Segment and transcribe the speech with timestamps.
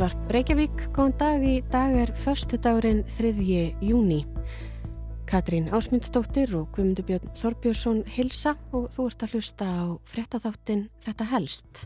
[0.00, 3.34] Útvarp Reykjavík, góðan dag í dag er förstu dagurinn 3.
[3.84, 4.22] júni.
[5.28, 11.26] Katrín Ásmundsdóttir og Guðmundur Björn Þorbjörnsson hilsa og þú ert að hlusta á frettatháttin Þetta
[11.34, 11.84] helst.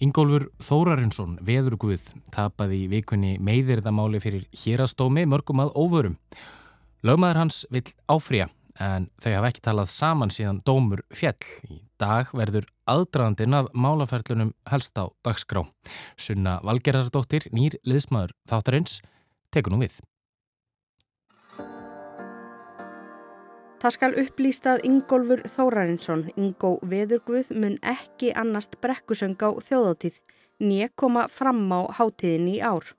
[0.00, 6.16] Ingólfur Þórarinsson, veðurguð, tapaði í vikunni meðirðamáli fyrir hérastómi mörgum að óvörum.
[7.04, 8.48] Lögmaður hans vill áfrýja
[8.82, 11.36] en þau hafa ekki talað saman síðan dómur fjell.
[11.70, 15.62] Í dag verður aðdraðandinn að málaferlunum helst á dagskrá.
[16.16, 18.98] Sunna Valgerðardóttir, nýr liðsmaður þáttarins,
[19.54, 20.00] tekur nú við.
[23.84, 30.22] Það skal upplýsta að Ingólfur Þórarinsson, Ingó Veðurguð, mun ekki annast brekkusöng á þjóðáttíð,
[30.64, 32.94] nýja koma fram á hátíðin í ár.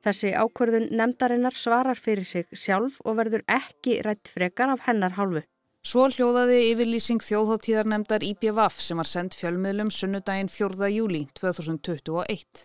[0.00, 5.42] Þessi ákverðun nefndarinnar svarar fyrir sig sjálf og verður ekki rætt frekar af hennar hálfu.
[5.80, 10.88] Svo hljóðaði yfirlýsing þjóðháttíðarnemdar IPVAF sem var sendt fjölmiðlum sunnudaginn 4.
[10.92, 12.64] júli 2021.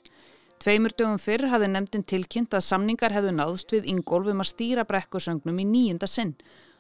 [0.64, 5.60] Tveimur dögum fyrr hafði nefndin tilkynnt að samningar hefðu náðst við Ingólfum að stýra brekkusögnum
[5.64, 6.36] í nýjunda sinn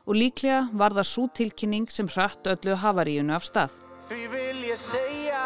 [0.05, 3.75] og líklega var það svo tilkynning sem hratt öllu havaríunu af stað.
[4.07, 5.43] Því vil ég segja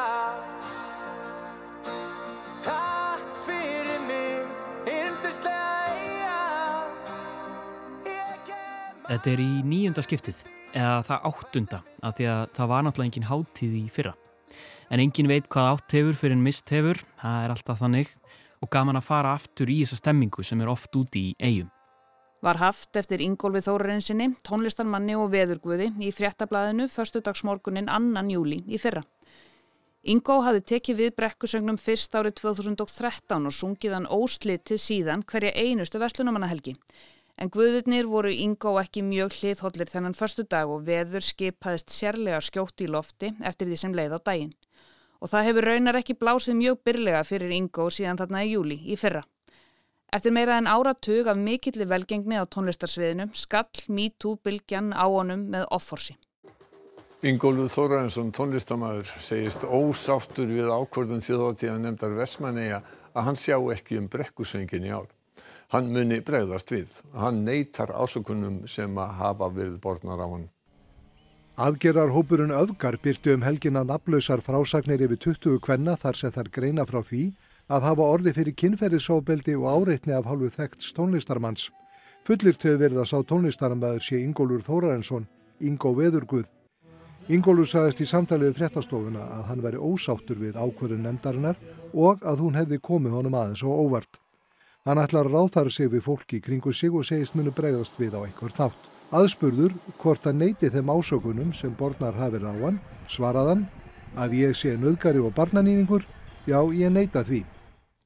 [9.09, 10.41] Þetta er í nýjunda skiptið,
[10.77, 14.11] eða það áttunda, af því að það var náttúrulega engin háttíð í fyrra.
[14.93, 18.13] En engin veit hvað átt hefur fyrir en mist hefur, það er alltaf þannig,
[18.61, 21.73] og gaman að fara aftur í þessa stemmingu sem er oft úti í eigum.
[22.45, 29.01] Var haft eftir Ingólfi Þórarinsinni, tónlistarmanni og veðurguði í fréttablaðinu förstudagsmorgunin annan júli í fyrra.
[30.05, 35.99] Ingó hafi tekið við brekkusögnum fyrst árið 2013 og sungið hann óslitið síðan hverja einustu
[35.99, 36.77] verslunumannahelgi.
[37.39, 42.83] En guðurnir voru Ingo ekki mjög hliðhollir þennan förstu dag og veður skipaðist sérlega skjótt
[42.83, 44.55] í lofti eftir því sem leið á daginn.
[45.23, 48.97] Og það hefur raunar ekki blásið mjög byrlega fyrir Ingo síðan þarna í júli í
[48.99, 49.21] fyrra.
[50.11, 56.17] Eftir meira en áratug af mikilli velgengni á tónlistarsviðinu skall MeToo-bylgjan á honum með offorsi.
[57.23, 62.81] Ingólfur Þóraðinsson tónlistamæður segist ósáttur við ákvörðun þjóðáttíða nefndar Vesmanega
[63.13, 65.07] að hann sjá ekki um brekkusöngin í ár
[65.73, 67.01] hann muni bregðast við.
[67.13, 70.47] Hann neytar ásökunum sem hafa verið borðnar á hann.
[71.59, 77.01] Aðgerarhópurinn Öfgar byrtu um helgina naflausar frásagnir yfir 20 kvenna þar sem þær greina frá
[77.03, 77.25] því
[77.69, 81.67] að hafa orði fyrir kynferðisóbeldi og áreitni af hálfu þekkt tónlistarmanns.
[82.25, 85.27] Fullir töð verið að sá tónlistarmaður sé Ingólfur Þórarensson,
[85.59, 86.47] Ingó Veðurguð.
[87.29, 91.59] Ingólfur sagðist í samtalið fréttastofuna að hann veri ósáttur við ákvörðun nefndarinnar
[91.93, 94.21] og að hún hefði komið honum aðeins og óvart.
[94.87, 98.15] Hann ætlar að ráðfæra sig við fólki í kringu sig og segist munu bregðast við
[98.15, 98.85] á einhver þátt.
[99.11, 102.77] Aðspurður hvort hann neyti þeim ásökunum sem borðnar hafið á hann,
[103.11, 103.65] svaraðan
[104.15, 106.05] að ég sé nöðgari og barnanýningur,
[106.47, 107.43] já ég neyta því.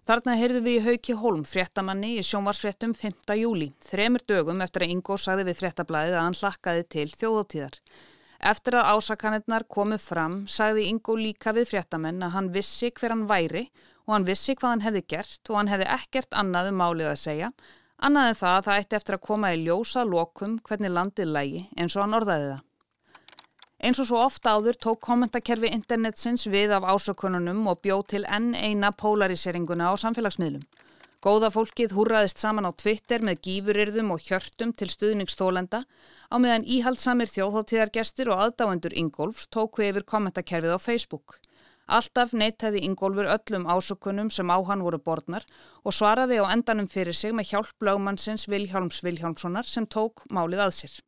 [0.04, 3.38] Þarna heyrðu við í Hauki Holm, fréttamanni í sjónvarsfréttum 5.
[3.40, 7.78] júli, þremur dögum eftir að Ingo sagði við fréttablaðið að hann hlakkaði til þjóðóttíðar.
[8.44, 13.24] Eftir að ásakanirnar komu fram sagði Ingo líka við fréttamenn að hann vissi hver hann
[13.30, 13.62] væri
[14.04, 17.22] og hann vissi hvað hann hefði gert og hann hefði ekkert annað um málið að
[17.22, 17.50] segja,
[18.04, 21.64] annað en það að það ætti eftir að koma í ljósa lokum hvernig landið lægi
[21.78, 22.62] eins og hann orðaði það.
[23.84, 28.52] Eins og svo ofta áður tók kommentakerfi internetsins við af ásökununum og bjóð til enn
[28.56, 30.64] eina polarisseringuna á samfélagsmiðlum.
[31.24, 35.80] Góða fólkið húrraðist saman á Twitter með gífurirðum og hjörtum til stuðningstólenda
[36.28, 41.38] á meðan íhaldsamir þjóðháttíðargestir og aðdáendur Ingolfs tóku yfir kommentakerfið á Facebook.
[41.88, 45.48] Alltaf neytaði Ingólfur öllum ásökunum sem á hann voru borðnar
[45.88, 50.76] og svaraði á endanum fyrir sig með hjálp lögmannsins Vilhjálms Vilhjálmssonar sem tók málið að
[50.82, 51.00] sér.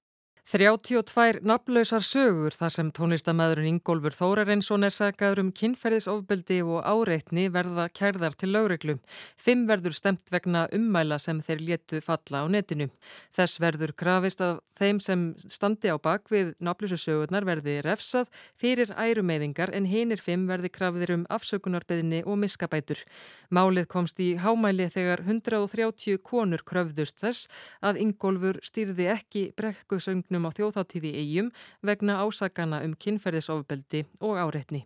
[0.45, 7.87] 32 nafnlausar sögur þar sem tónlistamæðurinn Ingólfur Þórarinsson er sagaður um kynferðisofbeldi og áreitni verða
[7.89, 8.95] kærðar til lögreglu.
[9.41, 12.91] Fimm verður stemt vegna ummæla sem þeir léttu falla á netinu.
[13.33, 18.29] Þess verður krafist að þeim sem standi á bakvið nafnlausu sögurnar verði refsað
[18.61, 23.01] fyrir ærumeyðingar en hinir fimm verði krafðir um afsökunarbeðinni og miskabætur.
[23.49, 27.49] Málið komst í hámæli þegar 130 konur kröfðust þess
[27.81, 31.51] að Ingólfur stýrði ekki brekkusöngn leiknum á þjóðháttíði eigum
[31.85, 34.85] vegna ásakana um kynferðisofbeldi og áreitni.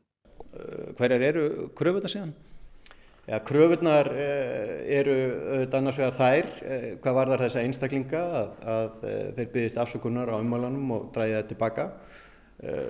[0.53, 2.33] Uh, hverjar eru kröfunar síðan?
[3.29, 5.17] Ja, kröfunar uh, eru
[5.73, 9.05] annars vegar þær, uh, hvað var þar þessa einstaklinga að, að
[9.37, 11.91] þeir byggist afsökunar á ummálanum og dræði það tilbaka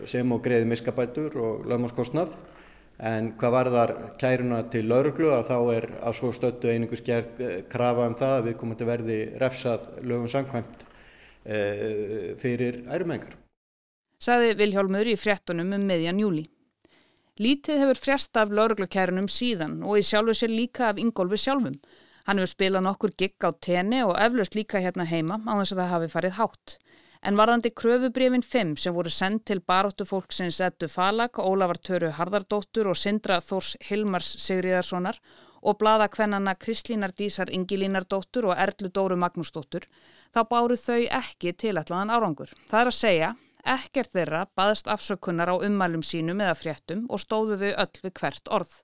[0.09, 2.31] sem og greiði miskabætur og lögmáskostnað
[3.05, 7.37] en hvað var þar kæruna til lauruglu að þá er að svo stöttu einingus gerð
[7.69, 10.88] krafa um það að við komum til verði refsað lögum sangkvæmt Eh,
[11.43, 13.35] fyrir ærumengar.
[14.19, 16.43] Saði Viljálmur í fréttunum um meðjan júli.
[17.39, 21.77] Lítið hefur frjast af lauruglukærunum síðan og í sjálfu sér líka af Ingólfi sjálfum.
[22.27, 25.79] Hann hefur spilað nokkur gigg á tenni og eflaust líka hérna heima á þess að
[25.79, 26.75] það hafi farið hátt.
[27.23, 32.91] En varðandi kröfubrifin 5 sem voru sendt til baróttu fólksins Eddu Falag, Ólafar Töru Harðardóttur
[32.91, 35.19] og Sindra Þórs Hilmars Sigriðarssonar
[35.61, 39.85] og blada kvennana Kristlínar Dísar Ingilínardóttur og Erlu Dóru Magnúsdóttur,
[40.33, 42.51] þá báru þau ekki tilætlaðan árangur.
[42.69, 43.29] Það er að segja,
[43.65, 48.51] ekkert þeirra baðast afsökunnar á ummælum sínum eða fréttum og stóðu þau öll við hvert
[48.59, 48.75] orð.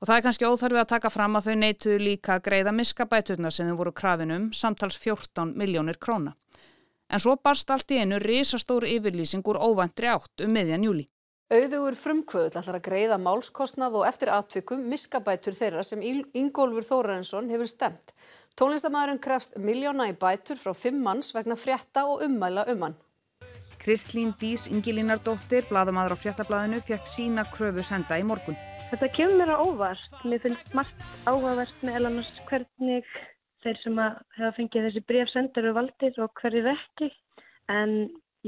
[0.00, 3.50] Og það er kannski óþarfið að taka fram að þau neituðu líka að greiða miskabæturna
[3.50, 6.34] sem þau voru krafinum, samtals 14 miljónir króna.
[7.08, 11.06] En svo barst allt í einu risastóru yfirlýsing úr óvæntri átt um miðjan júli.
[11.52, 17.68] Auðugur frumkvöðl ætlar að greiða málskostnað og eftir atvikum miskabætur þeirra sem Ingólfur Þórarensson hefur
[17.68, 18.14] stemt.
[18.56, 22.96] Tónlistamæðurinn krefst miljóna í bætur frá fimm manns vegna frétta og ummæla um hann.
[23.76, 28.56] Kristlín Dís Ingilínardóttir, bladamadur á fréttablaðinu, fekk sína kröfu senda í morgun.
[28.88, 30.18] Þetta kemur mér á óvart.
[30.24, 33.14] Mér finnst margt áhugavert með elannars hvernig
[33.60, 37.12] þeir sem að hefa fengið þessi bref sendir og valdir og hverjir ekki
[37.68, 37.98] en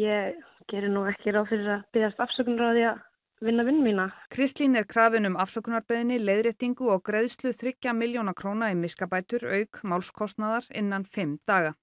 [0.01, 0.41] ég
[0.71, 3.03] gerir nú ekki ráð fyrir að byggast afsökunar á því að
[3.47, 4.07] vinna vinn mína.
[4.33, 10.69] Kristlín er krafin um afsökunarbeðinni, leiðréttingu og greiðslu 30 miljóna króna í miskabætur auk málskostnaðar
[10.75, 11.75] innan 5 daga.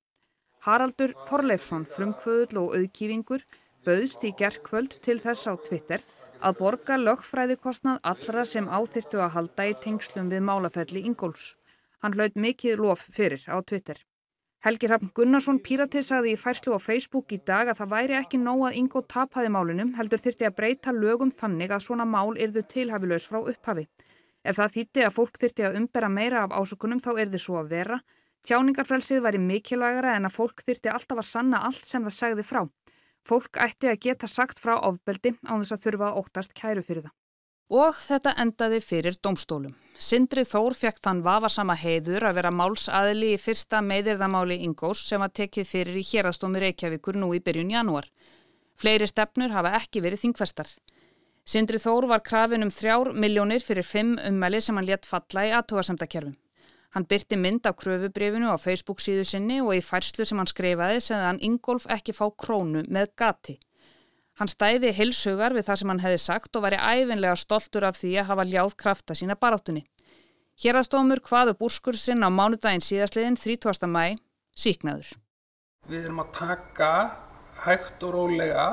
[0.64, 3.44] Haraldur Þorleifsson, frumkvöðul og auðkýfingur,
[3.84, 6.04] bauðst í gerðkvöld til þess á Twitter
[6.44, 11.54] að borga lögfræðikostnað allra sem áþyrtu að halda í tengslum við málafelli Ingóls.
[12.04, 14.00] Hann hlaut mikið lof fyrir á Twitter.
[14.64, 18.38] Helgi Hrafn Gunnarsson Pírati sagði í færslu á Facebook í dag að það væri ekki
[18.40, 22.64] nóg að Ingo tapaði málunum heldur þyrti að breyta lögum þannig að svona mál yrðu
[22.72, 23.84] tilhafilaus frá upphafi.
[24.48, 27.58] Ef það þýtti að fólk þyrti að umbera meira af ásökunum þá er þið svo
[27.60, 27.98] að vera.
[28.48, 32.62] Tjáningarfrelsið væri mikilvægara en að fólk þyrti alltaf að sanna allt sem það sagði frá.
[33.28, 37.10] Fólk ætti að geta sagt frá ofbeldi á þess að þurfa að óttast kæru fyrir
[37.10, 37.18] það.
[37.72, 39.74] Og þetta endaði fyrir domstólum.
[39.98, 45.32] Sindri Þór fekk þann vafasama heiður að vera málsaðili í fyrsta meðirðamáli Ingós sem var
[45.32, 48.10] tekið fyrir í hérastómi Reykjavíkur nú í byrjun janúar.
[48.76, 50.68] Fleiri stefnur hafa ekki verið þingfestar.
[51.46, 55.54] Sindri Þór var krafin um þrjár miljónir fyrir fimm ummæli sem hann létt falla í
[55.56, 56.36] aðtóðasemdakerfum.
[56.94, 61.00] Hann byrti mynd af kröfubrifinu á Facebook síðu sinni og í færslu sem hann skreifaði
[61.02, 63.58] segði hann Ingólf ekki fá krónu með gati.
[64.42, 68.14] Hann stæði hilsugar við það sem hann hefði sagt og væri æfinlega stoltur af því
[68.18, 69.84] að hafa ljáð krafta sína baráttunni.
[70.62, 73.90] Hérastómur hvaðu búrskursinn á mánudaginn síðasliðin 30.
[73.90, 74.18] mæ
[74.58, 75.14] síknaður.
[75.90, 76.90] Við erum að taka
[77.66, 78.68] hægt og rólega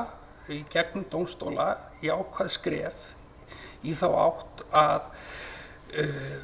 [0.51, 1.67] í gegnum dónstóla
[2.01, 3.11] í ákvað skref
[3.85, 5.07] í þá átt að
[6.01, 6.41] uh,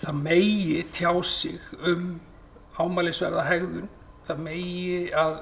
[0.00, 2.16] það megi tjá sig um
[2.76, 3.88] ámælisverða hegðun,
[4.26, 5.38] það megi að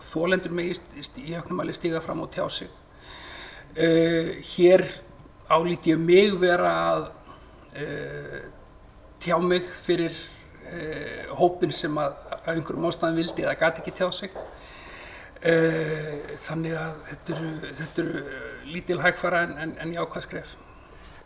[0.00, 0.78] þólendur með
[1.20, 2.70] í högnumæli stiga fram og tjá sig.
[3.72, 4.84] Uh, hér
[5.48, 7.04] álít ég mig vera að
[7.80, 8.40] uh,
[9.20, 14.10] tjá mig fyrir uh, hópin sem að, að einhverjum ástæðan vildi eða gæti ekki tjá
[14.12, 14.42] sig.
[15.42, 18.20] Þannig að þetta eru, þetta eru
[18.70, 20.52] lítil hægfara en, en, en jákvæð skref.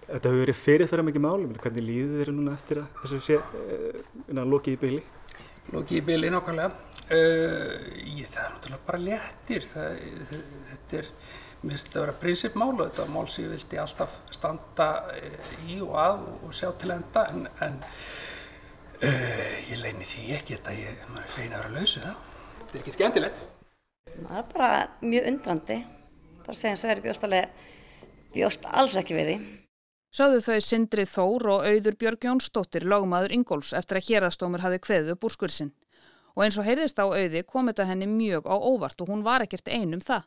[0.07, 3.37] Þetta hefur verið fyrirþara mikið málum, hvernig líður þeirra núna eftir að þessu sé
[4.33, 5.03] lokið í byli?
[5.75, 6.83] Lokið í byli nákvæmlega.
[7.07, 7.73] Uh,
[8.17, 9.99] ég, það er náttúrulega bara léttir, það,
[10.71, 11.11] þetta er,
[11.63, 15.51] mér finnst þetta að vera prinsipmál og þetta mál sem ég vildi alltaf standa uh,
[15.71, 20.75] í og að og sjá til enda en, en uh, ég leini því ekki þetta,
[20.81, 22.25] ég, er feina að vera lausu það,
[22.57, 23.45] þetta er ekki skemmtilegt.
[24.17, 24.73] Það er bara
[25.05, 25.79] mjög undrandi,
[26.43, 27.71] bara segja eins og er bjóstalega,
[28.35, 29.39] bjóst alls ekki við því.
[30.17, 35.13] Sáðu þau Sindri Þór og auður Björg Jónsdóttir, lagmaður Ingóls, eftir að hérastómur hafi kveðið
[35.13, 35.75] upp úr skursinn.
[36.33, 39.45] Og eins og heyrðist á auði kom þetta henni mjög á óvart og hún var
[39.45, 40.25] ekkert einum það.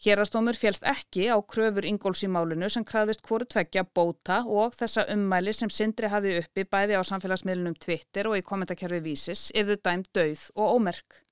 [0.00, 5.04] Hérastómur félst ekki á kröfur Ingóls í málinu sem kræðist hvoru tveggja bóta og þessa
[5.12, 10.08] ummæli sem Sindri hafi uppi bæði á samfélagsmiðlunum Twitter og í kommentarkerfi Vísis yfðu dæmt
[10.16, 11.27] dauð og ómerk.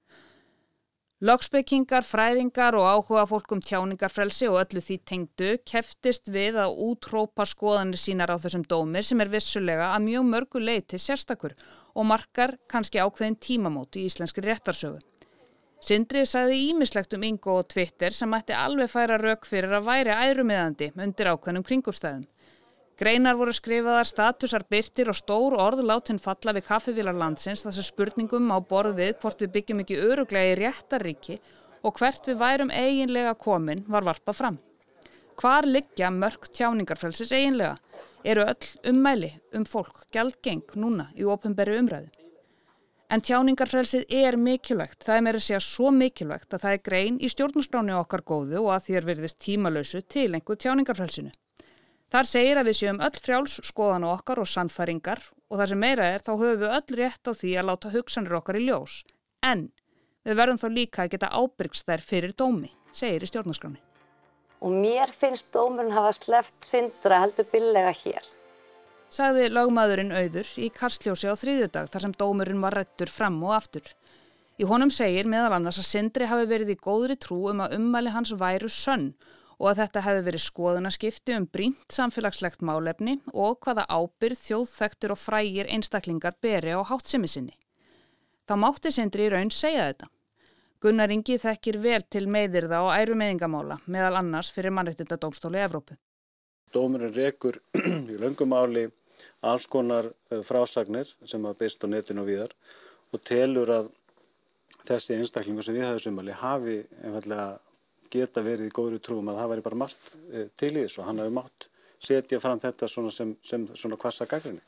[1.25, 7.97] Logspekingar, fræðingar og áhuga fólkum tjáningarfrelsi og öllu því tengdu keftist við að útrópa skoðanir
[7.97, 11.55] sínar á þessum dómir sem er vissulega að mjög mörgu leiti sérstakur
[11.97, 15.01] og markar kannski ákveðin tímamóti í íslenski réttarsögu.
[15.81, 20.21] Sindri sagði ímislegt um Ingo og Twitter sem ætti alveg færa rauk fyrir að væri
[20.21, 22.29] ærumiðandi undir ákveðnum kringústæðum.
[22.97, 27.85] Greinar voru skrifaðar statusar byrtir og stór orð látin falla við kaffivílar landsins þar sem
[27.91, 31.37] spurningum á borð við hvort við byggjum ekki öruglega í réttaríki
[31.85, 34.59] og hvert við værum eiginlega komin var varpað fram.
[35.37, 37.77] Hvar liggja mörg tjáningarfrelsis eiginlega?
[38.27, 42.09] eru öll ummæli um fólk gjaldgeng núna í ofinberri umræðu.
[43.07, 47.21] En tjáningarfrelsið er mikilvægt, það er meira að segja svo mikilvægt að það er grein
[47.23, 51.31] í stjórnarskráni okkar góðu og að þér verðist tímalausu til einhver tjáningarfrelsinu.
[52.13, 56.07] Þar segir að við séum öll frjáls skoðan okkar og sannfæringar Og það sem meira
[56.11, 58.95] er, þá höfum við öll rétt á því að láta hugsanir okkar í ljós.
[59.47, 59.69] En
[60.27, 63.79] við verðum þá líka að geta ábyrgst þær fyrir dómi, segir í stjórnarskráni.
[64.67, 68.27] Og mér finnst dómurinn hafa sleft syndra heldur billega hér.
[69.13, 73.87] Sagði lagmaðurinn auður í Karsljósi á þriðjudag þar sem dómurinn var rættur fram og aftur.
[74.59, 78.11] Í honum segir meðal annars að Sindri hafi verið í góðri trú um að ummæli
[78.11, 79.13] hans væru sönn
[79.57, 85.21] og að þetta hefði verið skoðunaskipti um brínt samfélagslegt málefni og hvaða ábyrð þjóðþektur og
[85.21, 87.57] frægir einstaklingar beri á háttsemi sinni.
[88.47, 90.11] Þá mátti Sindri í raun segja þetta.
[90.85, 95.97] Gunnar Ingi þekkir vel til meðirða og æru meðingamála meðal annars fyrir mannreitinda dómstóli Evrópu.
[96.75, 97.57] Dómurinn rekur
[98.13, 98.53] í löngum
[99.41, 102.53] alls konar eh, frásagnir sem að byrst á netinu og viðar
[103.15, 103.89] og telur að
[104.87, 107.57] þessi einstaklingu sem við hafum sumali hafi einfallega
[108.13, 111.11] geta verið í góðri trúum að það væri bara margt eh, til í þessu og
[111.11, 111.69] hann hafi mátt
[112.07, 114.63] setja fram þetta svona sem, sem svona kvassa gagrinni.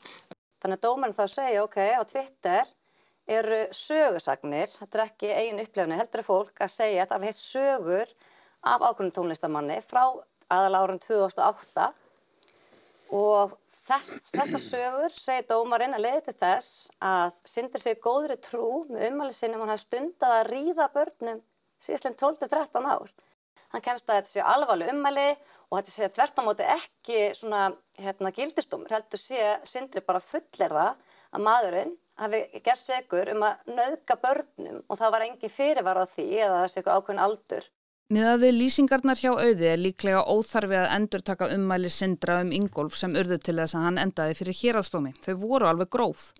[0.59, 2.73] Þannig að dómarinn þá segja, ok, á Twitter
[3.29, 7.39] eru sögursagnir, þetta er ekki eigin upplefni, heldur er fólk að segja að það hefði
[7.39, 8.13] sögur
[8.59, 10.03] af ákveðnum tónlistamanni frá
[10.49, 11.89] aðal árun 2008
[13.15, 18.83] og þess, þessa sögur segir dómarinn að leiði til þess að syndir sig góðri trú
[18.89, 21.41] með umhaldið sinni um hann hafi stundað að ríða börnum
[21.79, 23.13] síðastlega 12-13 ár.
[23.69, 25.29] Hann kemst að þetta séu alvarleg umhæli
[25.69, 27.63] og þetta séu þvertamóti ekki svona
[27.99, 30.93] hérna, gildistómur, heldur séu syndri bara fullir það
[31.29, 36.11] að maðurinn hafi gerð segur um að nöðga börnum og það var engin fyrirvara á
[36.11, 37.67] því eða þessi ákveðin aldur.
[38.09, 42.97] Miðað við lýsingarnar hjá auði er líklega óþarfi að endur taka ummæli syndra um Ingolf
[42.97, 45.11] sem urðu til þess að hann endaði fyrir hérastómi.
[45.21, 46.31] Þau voru alveg gróf.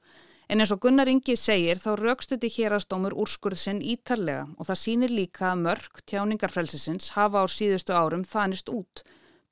[0.50, 5.52] En eins og Gunnar Ingi segir þá raukstuði hérastómur úrskurðsinn ítarlega og það sýnir líka
[5.52, 9.04] að mörg tjáningarfrelsisins hafa á síðustu árum þanist út,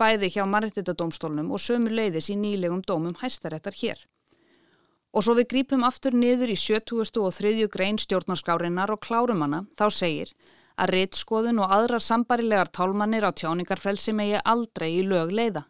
[0.01, 4.01] bæði hjá Marrettitadómstólnum og sömu leiðis í nýlegum dómum hæstaréttar hér.
[5.13, 7.21] Og svo við grípum aftur niður í 70.
[7.21, 7.69] og 3.
[7.69, 10.33] grein stjórnarskárinnar og klárumanna þá segir
[10.81, 15.67] að réttskoðun og aðrar sambarilegar tálmannir á tjáningarfrelsi megi aldrei í lög leiða.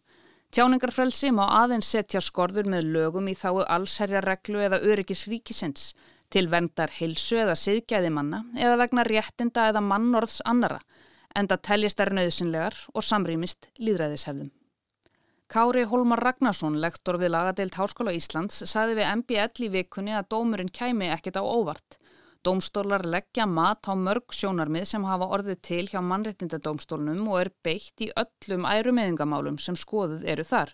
[0.55, 5.91] Tjáningarfrelsi má aðeins setja skorður með lögum í þáu allsherjarreglu eða öryggisríkisins
[6.33, 10.79] til vendar heilsu eða siðgæði manna eða vegna réttinda eða mannorðs annara
[11.35, 14.49] en það teljist er nöðsynlegar og samrýmist líðræðishefðum.
[15.47, 20.71] Kári Holmar Ragnarsson, lektor við lagadeilt Háskóla Íslands, saði við MBL í vikunni að dómurinn
[20.73, 21.99] kæmi ekkit á óvart.
[22.47, 27.99] Dómstólar leggja mat á mörg sjónarmið sem hafa orðið til hjá mannrettindadómstólnum og er beitt
[28.05, 30.71] í öllum ærumeðingamálum sem skoðuð eru þar.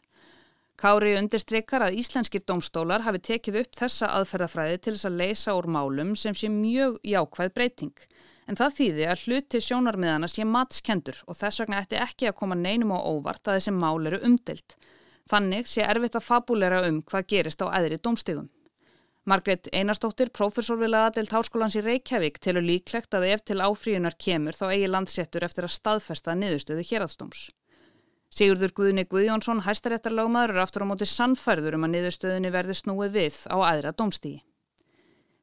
[0.77, 5.71] Kári undirstreykar að íslenskir dómstólar hafi tekið upp þessa aðferðafræði til þess að leysa úr
[5.79, 8.07] málum sem sé mjög jákvæð breyting.
[8.45, 12.59] En það þýði að hluti sjónarmiðana sé matskendur og þess vegna ætti ekki að koma
[12.59, 14.77] neinum á óvart að þessi mál eru umdelt.
[15.25, 18.51] Þannig sé erfitt að fabulera um hvað gerist á aðri dómstegum.
[19.23, 24.57] Margret Einarstóttir, profesor við lagadelt Háskólans í Reykjavík, telur líklegt að ef til áfríunar kemur
[24.57, 27.45] þá eigi landséttur eftir að staðfesta niðurstöðu héradstóms.
[28.33, 33.37] Sigurður Guðni Guðjónsson, hæstaréttarlagmaður, er aftur á móti sannfærður um að niðurstöðunni verði snúið við
[33.47, 34.41] á aðra dómstígi.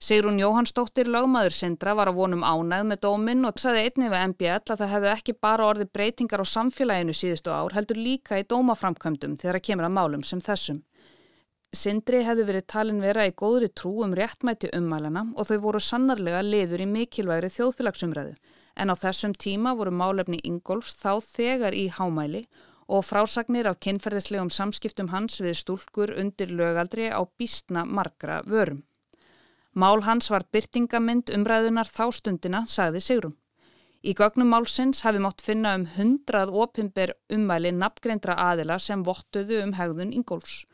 [0.00, 4.60] Sigrun Jóhannsdóttir, lagmaður sindra, var á vonum ánæð með dóminn og saði einnig við MBL
[4.60, 9.40] að það hefðu ekki bara orðið breytingar á samfélaginu síðustu ár, heldur líka í dómaframkvæmdum
[9.40, 10.80] þegar að kemur að málum sem þessum.
[11.70, 16.40] Sindri hefði verið talin vera í góðri trú um réttmæti ummælana og þau voru sannarlega
[16.42, 18.34] liður í mikilvægri þjóðfélagsumræðu
[18.82, 22.42] en á þessum tíma voru málefni Ingolfs þá þegar í hámæli
[22.90, 28.82] og frásagnir af kynferðislegum samskiptum hans við stúlkur undir lögaldri á býstna margra vörum.
[29.72, 33.36] Mál hans var byrtingamind umræðunar þá stundina, sagði Sigrum.
[34.02, 39.76] Í gögnum málsins hafi mótt finna um hundrað opimber ummæli nafngreindra aðila sem vottuðu um
[39.78, 40.64] hegðun Ingolfs.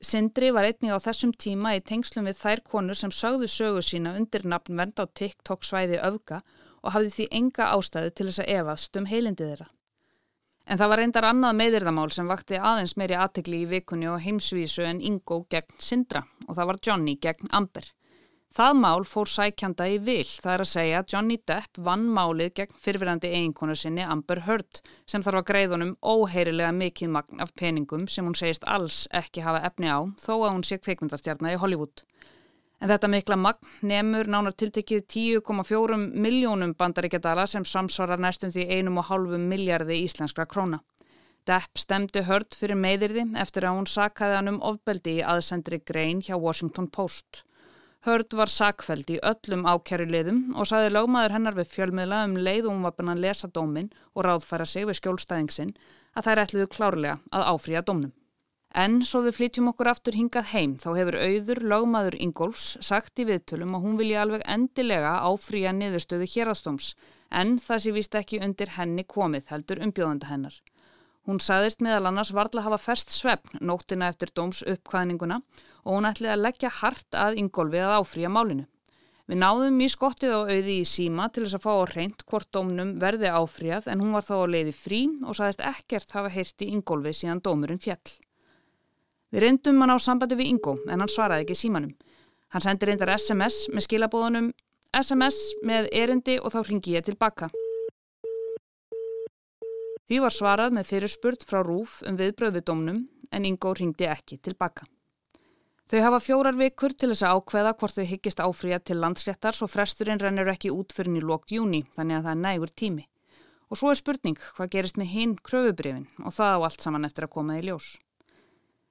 [0.00, 4.14] Sindri var einnig á þessum tíma í tengslum við þær konur sem sögðu sögu sína
[4.16, 6.40] undir nafnvernd á TikTok svæði öfga
[6.80, 9.68] og hafði því enga ástæðu til þess að evast um heilindi þeirra.
[10.64, 14.86] En það var reyndar annað meðirðamál sem vakti aðeins meiri aðtegli í vikunni og heimsvísu
[14.88, 17.84] en Ingo gegn Sindra og það var Johnny gegn Amber.
[18.50, 22.48] Það mál fór sækjanda í vil, það er að segja að Johnny Depp vann málið
[22.58, 28.08] gegn fyrfirandi eiginkonu sinni Amber Heard sem þarf að greiðunum óheirilega mikið magn af peningum
[28.10, 32.02] sem hún segist alls ekki hafa efni á þó að hún sé kveikmyndastjarnar í Hollywood.
[32.82, 39.36] En þetta mikla magn nefnur nánar tiltekið 10,4 miljónum bandaríkjadala sem samsvarar næstum því 1,5
[39.44, 40.80] miljardi íslenskra króna.
[41.46, 46.18] Depp stemdi Heard fyrir meðirði eftir að hún sakaði hann um ofbeldi í aðsendri grein
[46.26, 47.44] hjá Washington Post.
[48.06, 53.10] Hörd var sakfæld í öllum ákjærulegðum og saði lögmaður hennar við fjölmiðla um leiðum vapin
[53.12, 55.74] að lesa dómin og ráðfæra sig við skjólstæðingsinn
[56.16, 58.14] að þær ætliðu klárlega að áfrýja dómnum.
[58.80, 63.26] En svo við flytjum okkur aftur hingað heim þá hefur auður lögmaður Ingólfs sagt í
[63.28, 66.94] viðtölum að hún vilja alveg endilega áfrýja niðurstöðu hérastóms
[67.28, 70.56] en það sé vist ekki undir henni komið heldur umbjóðanda hennar.
[71.30, 75.36] Hún saðist meðal annars varðla hafa fest svefn nóttina eftir dóms uppkvæðninguna
[75.84, 78.64] og hún ætli að leggja hart að Ingólfi að áfrýja málinu.
[79.30, 82.50] Við náðum í skottið á auði í síma til þess að fá á reynd hvort
[82.50, 86.72] dómnum verði áfrýjað en hún var þá á leiði frí og saðist ekkert hafa heyrti
[86.74, 88.10] Ingólfi síðan dómurinn fjall.
[89.30, 91.94] Við reyndum hann á sambandi við Ingo en hann svaraði ekki símanum.
[92.50, 94.50] Hann sendi reyndar SMS með skilabóðunum
[94.98, 97.54] SMS með erindi og þá ringi ég tilbaka.
[100.10, 102.96] Því var svarað með fyrirspurt frá Rúf um viðbröð við domnum
[103.30, 104.82] en Ingo ringdi ekki tilbaka.
[105.86, 109.68] Þau hafa fjórar vikur til þess að ákveða hvort þau hyggist áfríja til landsréttar svo
[109.70, 113.06] fresturinn rennur ekki út fyrir í lok júni þannig að það er nægur tími.
[113.70, 117.28] Og svo er spurning hvað gerist með hinn kröfubrifin og það á allt saman eftir
[117.28, 117.92] að koma í ljós.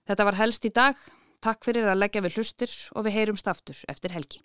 [0.07, 0.95] Þetta var helst í dag.
[1.43, 4.39] Takk fyrir að leggja við hlustir og við heyrumst aftur eftir helgi.